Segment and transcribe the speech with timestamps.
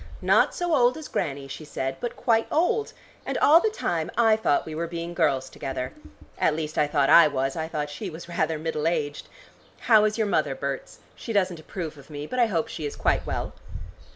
[0.19, 2.91] 'Not so old as Grannie,' she said, 'but quite old!'
[3.23, 5.93] And all the time I thought we were being girls together.
[6.39, 9.29] At least I thought I was; I thought she was rather middle aged.
[9.81, 11.01] How is your mother, Berts?
[11.15, 13.53] She doesn't approve of me, but I hope she is quite well."